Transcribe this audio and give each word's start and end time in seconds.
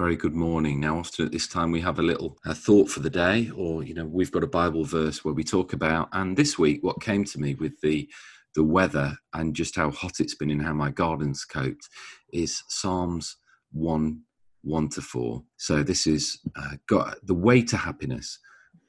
Very 0.00 0.16
good 0.16 0.34
morning. 0.34 0.80
Now, 0.80 0.98
often 0.98 1.26
at 1.26 1.32
this 1.32 1.46
time, 1.46 1.70
we 1.70 1.80
have 1.82 1.98
a 1.98 2.02
little 2.02 2.38
a 2.46 2.54
thought 2.54 2.88
for 2.88 3.00
the 3.00 3.10
day, 3.10 3.50
or 3.54 3.84
you 3.84 3.92
know, 3.92 4.06
we've 4.06 4.32
got 4.32 4.42
a 4.42 4.46
Bible 4.46 4.82
verse 4.82 5.22
where 5.26 5.34
we 5.34 5.44
talk 5.44 5.74
about. 5.74 6.08
And 6.14 6.34
this 6.34 6.58
week, 6.58 6.82
what 6.82 7.02
came 7.02 7.22
to 7.26 7.38
me 7.38 7.54
with 7.54 7.78
the 7.82 8.08
the 8.54 8.64
weather 8.64 9.18
and 9.34 9.54
just 9.54 9.76
how 9.76 9.90
hot 9.90 10.18
it's 10.18 10.34
been 10.34 10.50
and 10.50 10.62
how 10.62 10.72
my 10.72 10.90
garden's 10.90 11.44
coped 11.44 11.86
is 12.32 12.62
Psalms 12.68 13.36
one 13.72 14.22
one 14.62 14.88
to 14.88 15.02
four. 15.02 15.42
So 15.58 15.82
this 15.82 16.06
is 16.06 16.40
uh, 16.56 16.76
the 17.22 17.34
way 17.34 17.60
to 17.64 17.76
happiness. 17.76 18.38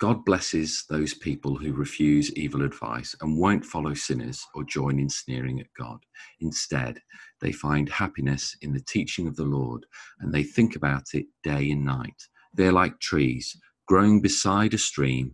God 0.01 0.25
blesses 0.25 0.83
those 0.89 1.13
people 1.13 1.55
who 1.55 1.73
refuse 1.73 2.33
evil 2.33 2.63
advice 2.63 3.15
and 3.21 3.37
won't 3.37 3.63
follow 3.63 3.93
sinners 3.93 4.43
or 4.55 4.63
join 4.63 4.99
in 4.99 5.07
sneering 5.07 5.59
at 5.59 5.67
God. 5.77 5.99
Instead, 6.39 6.99
they 7.39 7.51
find 7.51 7.87
happiness 7.87 8.57
in 8.63 8.73
the 8.73 8.79
teaching 8.79 9.27
of 9.27 9.35
the 9.35 9.43
Lord 9.43 9.85
and 10.19 10.33
they 10.33 10.41
think 10.41 10.75
about 10.75 11.03
it 11.13 11.27
day 11.43 11.69
and 11.69 11.85
night. 11.85 12.19
They're 12.55 12.71
like 12.71 12.99
trees 12.99 13.55
growing 13.87 14.21
beside 14.23 14.73
a 14.73 14.79
stream, 14.79 15.33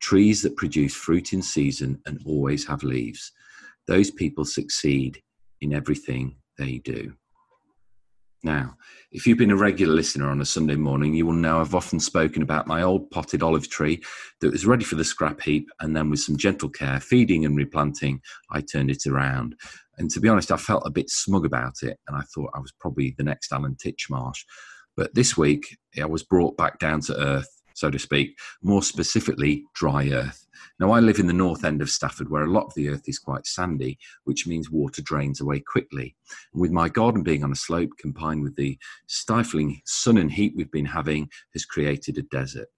trees 0.00 0.40
that 0.40 0.56
produce 0.56 0.94
fruit 0.94 1.34
in 1.34 1.42
season 1.42 2.00
and 2.06 2.18
always 2.24 2.66
have 2.66 2.82
leaves. 2.82 3.32
Those 3.86 4.10
people 4.10 4.46
succeed 4.46 5.20
in 5.60 5.74
everything 5.74 6.36
they 6.56 6.78
do. 6.78 7.12
Now, 8.42 8.76
if 9.10 9.26
you've 9.26 9.38
been 9.38 9.50
a 9.50 9.56
regular 9.56 9.94
listener 9.94 10.28
on 10.28 10.40
a 10.40 10.44
Sunday 10.44 10.76
morning, 10.76 11.14
you 11.14 11.26
will 11.26 11.32
know 11.32 11.60
I've 11.60 11.74
often 11.74 11.98
spoken 11.98 12.42
about 12.42 12.66
my 12.66 12.82
old 12.82 13.10
potted 13.10 13.42
olive 13.42 13.68
tree 13.68 14.02
that 14.40 14.52
was 14.52 14.66
ready 14.66 14.84
for 14.84 14.94
the 14.94 15.04
scrap 15.04 15.40
heap, 15.40 15.68
and 15.80 15.96
then 15.96 16.10
with 16.10 16.20
some 16.20 16.36
gentle 16.36 16.68
care, 16.68 17.00
feeding 17.00 17.44
and 17.44 17.56
replanting, 17.56 18.20
I 18.52 18.60
turned 18.60 18.90
it 18.90 19.06
around. 19.06 19.56
And 19.98 20.10
to 20.10 20.20
be 20.20 20.28
honest, 20.28 20.52
I 20.52 20.58
felt 20.58 20.86
a 20.86 20.90
bit 20.90 21.08
smug 21.08 21.46
about 21.46 21.82
it, 21.82 21.98
and 22.06 22.16
I 22.16 22.22
thought 22.34 22.52
I 22.54 22.60
was 22.60 22.72
probably 22.78 23.14
the 23.16 23.24
next 23.24 23.52
Alan 23.52 23.76
Titchmarsh. 23.76 24.44
But 24.96 25.14
this 25.14 25.36
week, 25.36 25.76
I 26.00 26.06
was 26.06 26.22
brought 26.22 26.56
back 26.56 26.78
down 26.78 27.00
to 27.02 27.16
earth, 27.16 27.55
so 27.76 27.90
to 27.90 27.98
speak, 27.98 28.38
more 28.62 28.82
specifically, 28.82 29.66
dry 29.74 30.08
earth. 30.08 30.46
Now, 30.80 30.92
I 30.92 31.00
live 31.00 31.18
in 31.18 31.26
the 31.26 31.34
north 31.34 31.62
end 31.62 31.82
of 31.82 31.90
Stafford 31.90 32.30
where 32.30 32.44
a 32.44 32.50
lot 32.50 32.64
of 32.64 32.74
the 32.74 32.88
earth 32.88 33.06
is 33.06 33.18
quite 33.18 33.46
sandy, 33.46 33.98
which 34.24 34.46
means 34.46 34.70
water 34.70 35.02
drains 35.02 35.42
away 35.42 35.60
quickly. 35.60 36.16
And 36.54 36.62
with 36.62 36.70
my 36.70 36.88
garden 36.88 37.22
being 37.22 37.44
on 37.44 37.52
a 37.52 37.56
slope 37.56 37.90
combined 37.98 38.42
with 38.42 38.56
the 38.56 38.78
stifling 39.08 39.82
sun 39.84 40.16
and 40.16 40.32
heat 40.32 40.54
we've 40.56 40.72
been 40.72 40.86
having, 40.86 41.28
has 41.52 41.66
created 41.66 42.16
a 42.16 42.22
desert. 42.22 42.68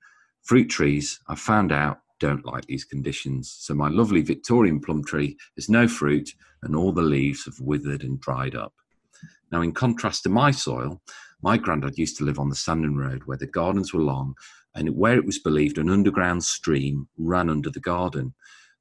Fruit 0.42 0.68
trees, 0.68 1.20
I've 1.28 1.38
found 1.38 1.70
out, 1.70 1.98
don't 2.18 2.44
like 2.44 2.66
these 2.66 2.84
conditions. 2.84 3.54
So 3.56 3.74
my 3.74 3.88
lovely 3.88 4.22
Victorian 4.22 4.80
plum 4.80 5.04
tree 5.04 5.36
has 5.54 5.68
no 5.68 5.86
fruit 5.86 6.28
and 6.64 6.74
all 6.74 6.90
the 6.90 7.02
leaves 7.02 7.44
have 7.44 7.60
withered 7.60 8.02
and 8.02 8.20
dried 8.20 8.56
up. 8.56 8.74
Now, 9.52 9.62
in 9.62 9.70
contrast 9.70 10.24
to 10.24 10.28
my 10.28 10.50
soil, 10.50 11.00
my 11.40 11.56
granddad 11.56 11.96
used 11.96 12.18
to 12.18 12.24
live 12.24 12.40
on 12.40 12.48
the 12.48 12.56
Sandon 12.56 12.96
Road 12.96 13.22
where 13.26 13.38
the 13.38 13.46
gardens 13.46 13.94
were 13.94 14.02
long 14.02 14.34
and 14.78 14.94
where 14.94 15.16
it 15.16 15.26
was 15.26 15.40
believed 15.40 15.76
an 15.76 15.90
underground 15.90 16.44
stream 16.44 17.08
ran 17.16 17.50
under 17.50 17.68
the 17.68 17.80
garden. 17.80 18.32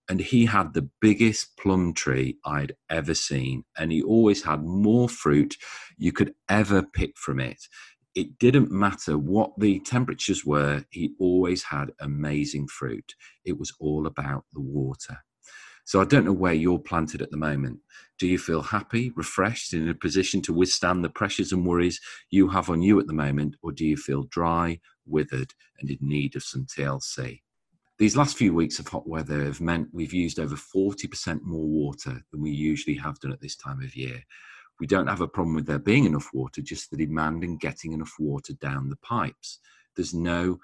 And 0.07 0.19
he 0.19 0.45
had 0.45 0.73
the 0.73 0.87
biggest 1.01 1.57
plum 1.57 1.93
tree 1.93 2.37
I'd 2.45 2.73
ever 2.87 3.15
seen, 3.15 3.63
and 3.77 3.91
he 3.91 4.03
always 4.03 4.43
had 4.43 4.63
more 4.63 5.09
fruit 5.09 5.55
you 5.97 6.11
could 6.11 6.35
ever 6.49 6.83
pick 6.83 7.17
from 7.17 7.39
it. 7.39 7.57
It 8.13 8.37
didn't 8.37 8.71
matter 8.71 9.17
what 9.17 9.59
the 9.59 9.79
temperatures 9.79 10.45
were, 10.45 10.85
he 10.91 11.13
always 11.19 11.63
had 11.63 11.91
amazing 11.99 12.67
fruit. 12.67 13.15
It 13.43 13.57
was 13.57 13.73
all 13.79 14.05
about 14.05 14.45
the 14.53 14.61
water. 14.61 15.17
So 15.87 16.01
I 16.01 16.03
don't 16.03 16.25
know 16.25 16.33
where 16.33 16.53
you're 16.53 16.79
planted 16.79 17.21
at 17.21 17.31
the 17.31 17.37
moment. 17.37 17.79
Do 18.19 18.27
you 18.27 18.37
feel 18.37 18.61
happy, 18.61 19.13
refreshed, 19.15 19.73
in 19.73 19.87
a 19.87 19.95
position 19.95 20.41
to 20.41 20.53
withstand 20.53 21.01
the 21.01 21.09
pressures 21.09 21.53
and 21.53 21.65
worries 21.65 22.01
you 22.29 22.49
have 22.49 22.69
on 22.69 22.81
you 22.81 22.99
at 22.99 23.07
the 23.07 23.13
moment, 23.13 23.55
or 23.63 23.71
do 23.71 23.85
you 23.85 23.95
feel 23.95 24.23
dry, 24.23 24.81
withered, 25.05 25.53
and 25.79 25.89
in 25.89 25.97
need 26.01 26.35
of 26.35 26.43
some 26.43 26.65
TLC? 26.65 27.39
These 27.99 28.17
last 28.17 28.35
few 28.35 28.53
weeks 28.53 28.79
of 28.79 28.89
hot 28.89 29.07
weather 29.07 29.45
have 29.45 29.61
meant 29.61 29.87
we've 29.93 30.13
used 30.13 30.39
over 30.39 30.57
40% 30.57 31.41
more 31.43 31.65
water 31.65 32.21
than 32.33 32.41
we 32.41 32.51
usually 32.51 32.97
have 32.97 33.17
done 33.21 33.31
at 33.31 33.39
this 33.39 33.55
time 33.55 33.81
of 33.81 33.95
year. 33.95 34.21
We 34.81 34.87
don't 34.87 35.07
have 35.07 35.21
a 35.21 35.27
problem 35.27 35.55
with 35.55 35.67
there 35.67 35.79
being 35.79 36.03
enough 36.03 36.31
water, 36.33 36.61
just 36.61 36.91
the 36.91 36.97
demand 36.97 37.45
in 37.45 37.57
getting 37.59 37.93
enough 37.93 38.13
water 38.19 38.51
down 38.59 38.89
the 38.89 38.97
pipes. 38.97 39.59
There's 39.95 40.13
no 40.13 40.59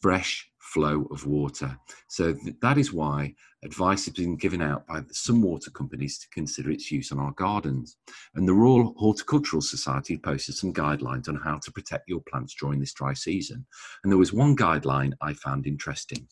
fresh 0.00 0.48
flow 0.58 1.06
of 1.10 1.26
water. 1.26 1.76
So 2.08 2.34
th- 2.34 2.56
that 2.62 2.78
is 2.78 2.92
why 2.92 3.34
advice 3.64 4.04
has 4.04 4.14
been 4.14 4.36
given 4.36 4.60
out 4.60 4.86
by 4.86 5.02
some 5.10 5.42
water 5.42 5.70
companies 5.70 6.18
to 6.18 6.28
consider 6.28 6.70
its 6.70 6.90
use 6.90 7.10
on 7.10 7.18
our 7.18 7.32
gardens. 7.32 7.96
And 8.34 8.46
the 8.46 8.54
Royal 8.54 8.94
Horticultural 8.96 9.62
Society 9.62 10.16
posted 10.18 10.54
some 10.54 10.72
guidelines 10.72 11.28
on 11.28 11.36
how 11.36 11.58
to 11.58 11.72
protect 11.72 12.08
your 12.08 12.20
plants 12.28 12.54
during 12.54 12.80
this 12.80 12.92
dry 12.92 13.14
season. 13.14 13.66
And 14.02 14.12
there 14.12 14.18
was 14.18 14.32
one 14.32 14.56
guideline 14.56 15.12
I 15.20 15.32
found 15.34 15.66
interesting. 15.66 16.28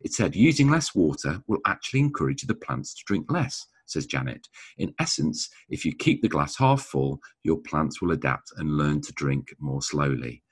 It 0.00 0.12
said 0.12 0.36
using 0.36 0.70
less 0.70 0.94
water 0.94 1.42
will 1.46 1.60
actually 1.66 2.00
encourage 2.00 2.42
the 2.42 2.54
plants 2.54 2.94
to 2.94 3.04
drink 3.06 3.30
less. 3.30 3.66
Says 3.88 4.06
Janet. 4.06 4.48
In 4.78 4.92
essence, 4.98 5.48
if 5.68 5.84
you 5.84 5.94
keep 5.94 6.20
the 6.20 6.28
glass 6.28 6.56
half 6.56 6.82
full, 6.82 7.20
your 7.44 7.58
plants 7.58 8.02
will 8.02 8.10
adapt 8.10 8.50
and 8.56 8.76
learn 8.76 9.00
to 9.02 9.12
drink 9.12 9.54
more 9.60 9.80
slowly. 9.80 10.42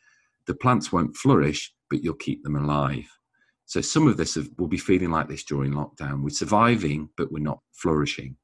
The 0.47 0.55
plants 0.55 0.93
won't 0.93 1.17
flourish, 1.17 1.73
but 1.91 2.05
you'll 2.05 2.15
keep 2.15 2.45
them 2.45 2.55
alive. 2.55 3.09
So 3.67 3.81
some 3.81 4.07
of 4.07 4.17
this 4.17 4.39
will 4.59 4.69
be 4.69 4.77
feeling 4.77 5.11
like 5.11 5.29
this 5.29 5.45
during 5.45 5.73
lockdown. 5.73 6.23
We're 6.23 6.31
surviving, 6.31 7.09
but 7.17 7.33
we're 7.33 7.39
not 7.41 7.61
flourishing. 7.73 8.37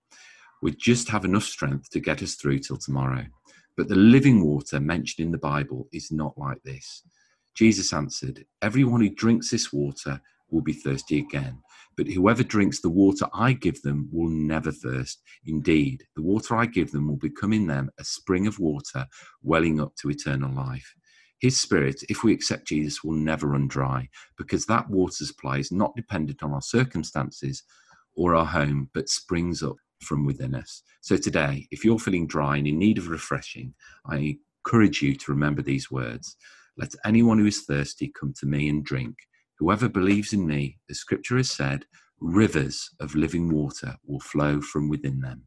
We 0.63 0.73
just 0.73 1.09
have 1.09 1.25
enough 1.25 1.45
strength 1.45 1.91
to 1.91 2.01
get 2.01 2.23
us 2.23 2.35
through 2.35 2.61
till 2.61 2.77
tomorrow. 2.79 3.25
But 3.77 3.89
the 3.89 3.97
living 3.97 4.45
water 4.45 4.81
mentioned 4.81 5.25
in 5.25 5.33
the 5.33 5.39
Bible 5.39 5.89
is 5.93 6.11
not 6.11 6.37
like 6.37 6.63
this. 6.65 7.03
Jesus 7.55 7.93
answered, 7.93 8.45
Everyone 8.63 9.01
who 9.01 9.11
drinks 9.11 9.51
this 9.51 9.73
water 9.73 10.21
will 10.51 10.63
be 10.63 10.73
thirsty 10.73 11.19
again. 11.19 11.63
But 11.97 12.09
whoever 12.09 12.43
drinks 12.43 12.81
the 12.81 12.91
water 12.91 13.27
I 13.35 13.53
give 13.53 13.83
them 13.83 14.09
will 14.13 14.29
never 14.29 14.73
thirst. 14.73 15.23
Indeed, 15.47 16.05
the 16.17 16.23
water 16.23 16.57
I 16.57 16.67
give 16.67 16.93
them 16.93 17.09
will 17.09 17.17
become 17.17 17.53
in 17.53 17.67
them 17.67 17.91
a 17.99 18.05
spring 18.05 18.47
of 18.47 18.59
water 18.59 19.07
welling 19.43 19.81
up 19.81 19.95
to 19.97 20.11
eternal 20.11 20.55
life. 20.55 20.95
His 21.41 21.59
spirit, 21.59 22.03
if 22.09 22.23
we 22.23 22.35
accept 22.35 22.69
Jesus, 22.69 23.03
will 23.03 23.15
never 23.15 23.49
run 23.49 23.67
dry 23.67 24.09
because 24.37 24.67
that 24.67 24.91
water 24.91 25.25
supply 25.25 25.59
is 25.59 25.73
not 25.73 25.97
dependent 25.97 26.43
on 26.43 26.53
our 26.53 26.63
circumstances 26.63 27.63
or 28.15 28.35
our 28.35 28.45
home, 28.45 28.91
but 28.93 29.09
springs 29.09 29.63
up 29.63 29.77
from 30.03 30.27
within 30.27 30.55
us. 30.55 30.83
So 31.01 31.17
today, 31.17 31.67
if 31.71 31.85
you're 31.85 31.99
feeling 31.99 32.27
dry 32.27 32.59
and 32.59 32.67
in 32.67 32.79
need 32.79 32.99
of 32.99 33.09
refreshing, 33.09 33.75
I 34.07 34.39
encourage 34.67 35.01
you 35.01 35.17
to 35.17 35.33
remember 35.33 35.63
these 35.63 35.91
words 35.91 36.37
Let 36.77 36.95
anyone 37.05 37.39
who 37.39 37.47
is 37.47 37.63
thirsty 37.63 38.13
come 38.19 38.35
to 38.41 38.47
me 38.47 38.69
and 38.69 38.85
drink. 38.85 39.17
Whoever 39.59 39.89
believes 39.89 40.33
in 40.33 40.47
me, 40.47 40.79
as 40.91 40.99
scripture 40.99 41.37
has 41.39 41.51
said, 41.51 41.85
rivers 42.21 42.91
of 43.01 43.15
living 43.15 43.49
water 43.53 43.97
will 44.07 44.21
flow 44.21 44.61
from 44.61 44.89
within 44.89 45.21
them. 45.21 45.45